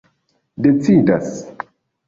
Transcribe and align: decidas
decidas 0.65 1.31